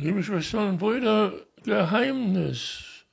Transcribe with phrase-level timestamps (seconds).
[0.00, 1.32] Liebe Schwestern und Brüder,
[1.64, 3.04] Geheimnis.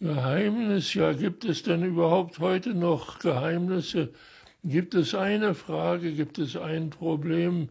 [0.00, 4.14] Geheimnis, ja, gibt es denn überhaupt heute noch Geheimnisse?
[4.64, 7.68] Gibt es eine Frage, gibt es ein Problem,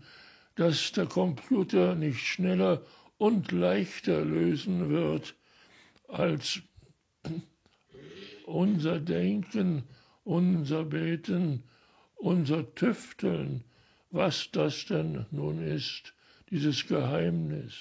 [0.54, 2.84] das der Computer nicht schneller
[3.18, 5.34] und leichter lösen wird
[6.08, 6.60] als
[8.46, 9.82] unser Denken,
[10.24, 11.64] unser Beten,
[12.16, 13.64] unser Tüfteln,
[14.12, 16.14] was das denn nun ist,
[16.50, 17.74] dieses Geheimnis.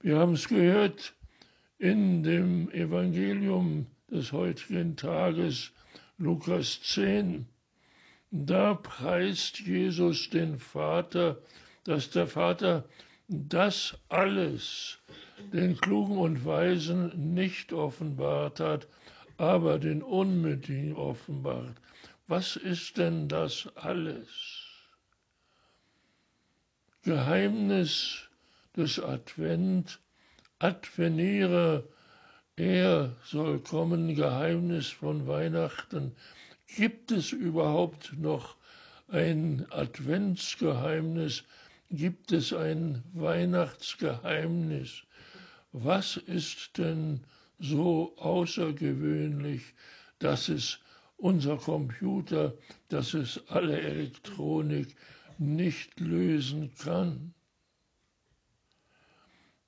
[0.00, 1.14] Wir haben es gehört
[1.78, 5.72] in dem Evangelium des heutigen Tages,
[6.18, 7.46] Lukas 10.
[8.30, 11.38] Da preist Jesus den Vater,
[11.84, 12.84] dass der Vater
[13.28, 14.98] das alles
[15.52, 18.88] den Klugen und Weisen nicht offenbart hat,
[19.36, 21.74] aber den Unmütigen offenbart.
[22.26, 24.65] Was ist denn das alles?
[27.06, 28.28] Geheimnis
[28.76, 30.00] des Advent,
[30.58, 31.84] Adveniere,
[32.56, 36.16] er soll kommen, Geheimnis von Weihnachten.
[36.66, 38.56] Gibt es überhaupt noch
[39.06, 41.44] ein Adventsgeheimnis?
[41.92, 45.04] Gibt es ein Weihnachtsgeheimnis?
[45.70, 47.20] Was ist denn
[47.60, 49.62] so außergewöhnlich,
[50.18, 50.80] dass es
[51.18, 52.52] unser Computer,
[52.88, 54.96] dass es alle Elektronik
[55.38, 57.34] nicht lösen kann?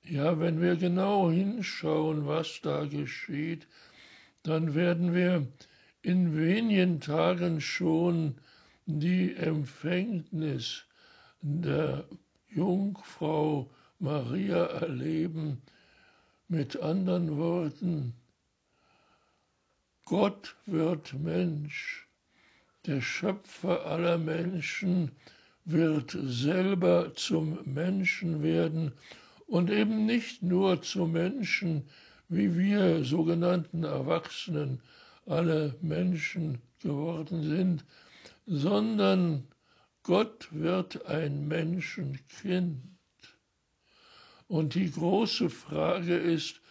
[0.03, 3.67] Ja, wenn wir genau hinschauen, was da geschieht,
[4.43, 5.47] dann werden wir
[6.01, 8.39] in wenigen Tagen schon
[8.85, 10.85] die Empfängnis
[11.41, 12.05] der
[12.47, 15.61] Jungfrau Maria erleben.
[16.47, 18.15] Mit anderen Worten,
[20.05, 22.07] Gott wird Mensch,
[22.87, 25.11] der Schöpfer aller Menschen
[25.65, 28.93] wird selber zum Menschen werden
[29.47, 31.87] und eben nicht nur zu Menschen,
[32.27, 34.81] wie wir sogenannten Erwachsenen
[35.25, 37.85] alle Menschen geworden sind,
[38.45, 39.47] sondern
[40.03, 42.81] Gott wird ein Menschenkind.
[44.47, 46.61] Und die große Frage ist,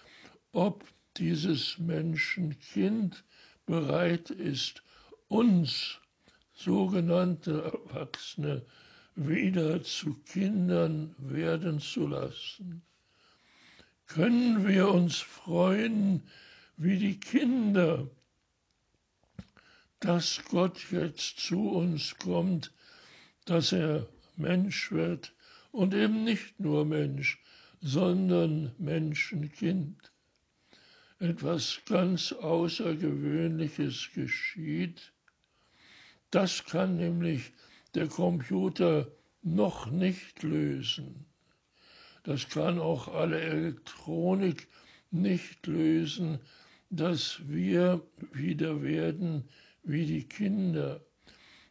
[0.53, 0.85] ob
[1.17, 3.25] dieses Menschenkind
[3.67, 4.83] bereit ist,
[5.29, 6.01] uns
[6.59, 8.65] sogenannte Erwachsene
[9.15, 12.83] wieder zu Kindern werden zu lassen.
[14.07, 16.23] Können wir uns freuen
[16.77, 18.09] wie die Kinder,
[20.01, 22.73] dass Gott jetzt zu uns kommt,
[23.45, 25.35] dass er Mensch wird
[25.73, 27.43] und eben nicht nur Mensch,
[27.81, 30.13] sondern Menschenkind.
[31.19, 35.13] Etwas ganz Außergewöhnliches geschieht.
[36.31, 37.53] Das kann nämlich
[37.95, 39.11] der Computer
[39.43, 41.25] noch nicht lösen.
[42.23, 44.69] Das kann auch alle Elektronik
[45.11, 46.41] nicht lösen,
[46.91, 48.03] dass wir
[48.33, 49.49] wieder werden
[49.83, 51.01] wie die Kinder,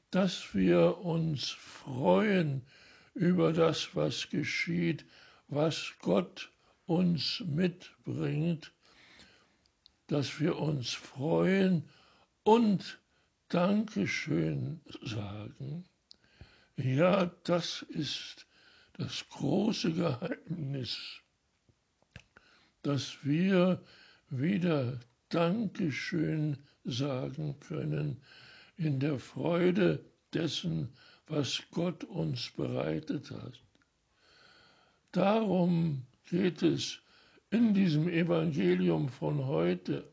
[0.09, 2.63] dass wir uns freuen
[3.13, 5.06] über das, was geschieht,
[5.47, 6.51] was Gott
[6.88, 8.72] uns mitbringt,
[10.07, 11.88] dass wir uns freuen
[12.44, 13.00] und
[13.50, 15.85] Dankeschön sagen.
[16.75, 18.46] Ja, das ist
[18.94, 21.22] das große Geheimnis,
[22.81, 23.81] dass wir
[24.30, 25.00] wieder
[25.30, 28.22] Dankeschön sagen können
[28.75, 30.03] in der Freude
[30.34, 30.90] dessen,
[31.28, 33.62] was Gott uns bereitet hat.
[35.12, 37.00] Darum geht es
[37.50, 40.12] in diesem Evangelium von heute.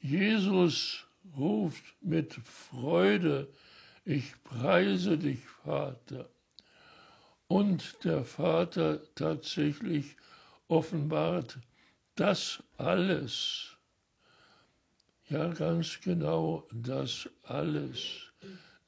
[0.00, 1.06] Jesus
[1.36, 3.48] ruft mit Freude
[4.04, 6.28] ich preise dich, Vater.
[7.46, 10.16] Und der Vater tatsächlich
[10.66, 11.60] offenbart
[12.16, 13.76] das alles.
[15.28, 18.32] Ja, ganz genau das alles.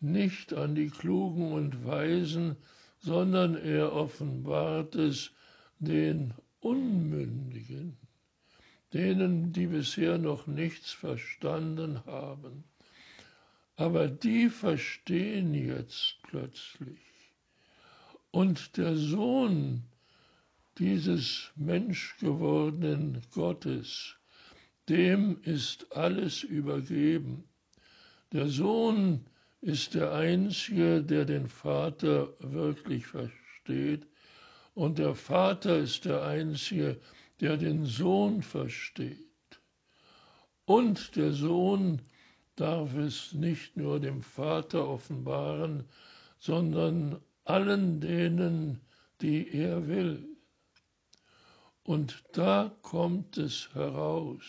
[0.01, 2.57] Nicht an die Klugen und Weisen,
[2.99, 5.31] sondern er offenbart es
[5.79, 7.97] den Unmündigen,
[8.95, 12.65] denen, die bisher noch nichts verstanden haben.
[13.77, 17.01] Aber die verstehen jetzt plötzlich.
[18.31, 19.83] Und der Sohn
[20.79, 24.17] dieses menschgewordenen Gottes,
[24.89, 27.45] dem ist alles übergeben.
[28.33, 29.25] Der Sohn
[29.61, 34.07] ist der Einzige, der den Vater wirklich versteht,
[34.75, 37.01] und der Vater ist der Einzige,
[37.45, 39.19] der den Sohn versteht.
[40.65, 42.01] Und der Sohn
[42.57, 45.85] darf es nicht nur dem Vater offenbaren,
[46.39, 48.81] sondern allen denen,
[49.21, 50.27] die er will.
[51.83, 54.47] Und da kommt es heraus.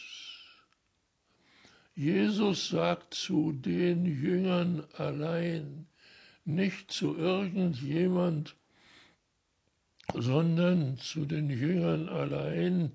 [1.95, 5.85] Jesus sagt zu den Jüngern allein,
[6.45, 8.55] nicht zu irgendjemand,
[10.13, 12.91] sondern zu den Jüngern allein.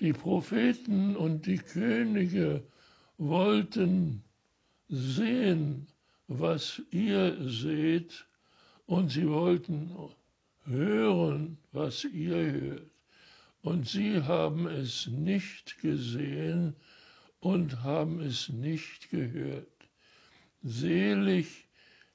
[0.00, 2.62] Die Propheten und die Könige
[3.18, 4.22] wollten
[4.88, 5.86] sehen,
[6.28, 8.26] was ihr seht,
[8.86, 9.90] und sie wollten
[10.64, 12.90] hören, was ihr hört.
[13.62, 16.76] Und sie haben es nicht gesehen
[17.40, 19.66] und haben es nicht gehört.
[20.62, 21.66] Selig,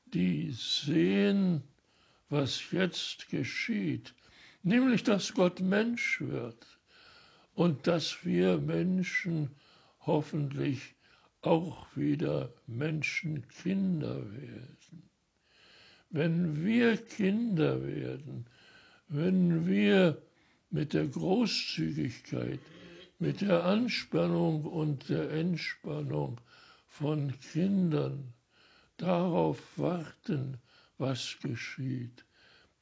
[0.05, 1.63] die sehen,
[2.31, 4.13] was jetzt geschieht,
[4.63, 6.65] nämlich dass Gott Mensch wird
[7.53, 9.51] und dass wir Menschen
[9.99, 10.95] hoffentlich
[11.41, 15.09] auch wieder Menschenkinder werden.
[16.09, 18.45] Wenn wir Kinder werden,
[19.09, 20.21] wenn wir
[20.69, 22.59] mit der Großzügigkeit,
[23.19, 26.39] mit der Anspannung und der Entspannung
[26.87, 28.33] von Kindern
[28.97, 30.57] darauf warten,
[30.97, 32.25] was geschieht,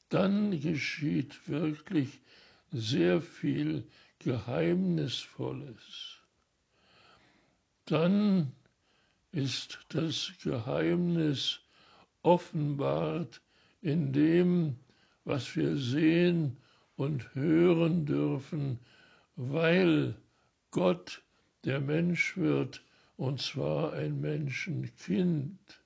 [0.08, 2.20] dann geschieht wirklich
[2.72, 3.84] sehr viel
[4.18, 6.18] Geheimnisvolles.
[7.86, 8.52] Dann
[9.32, 11.60] ist das Geheimnis
[12.22, 13.40] offenbart
[13.80, 14.76] in dem,
[15.24, 16.58] was wir sehen
[16.96, 18.78] und hören dürfen,
[19.36, 20.14] weil
[20.70, 21.22] Gott
[21.64, 22.82] der Mensch wird,
[23.16, 25.80] und zwar ein Menschenkind,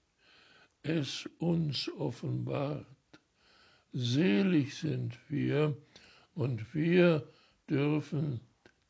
[0.84, 2.86] es uns offenbart.
[3.94, 5.76] Selig sind wir
[6.34, 7.26] und wir
[7.68, 8.40] dürfen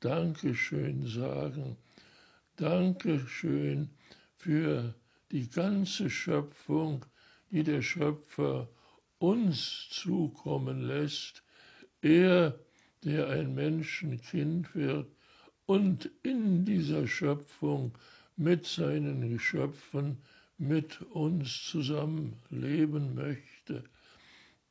[0.01, 1.77] Dankeschön sagen
[2.57, 3.91] Dankeschön
[4.37, 4.95] für
[5.31, 7.05] die ganze Schöpfung,
[7.51, 8.69] die der Schöpfer
[9.19, 11.43] uns zukommen lässt,
[12.01, 12.59] er,
[13.05, 15.11] der ein Menschenkind wird
[15.67, 17.97] und in dieser Schöpfung
[18.37, 20.19] mit seinen Geschöpfen,
[20.59, 23.85] mit uns zusammen leben möchte.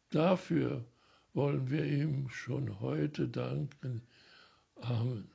[0.10, 0.86] Dafür
[1.34, 4.02] wollen wir ihm schon heute danken.
[4.76, 5.33] Amen.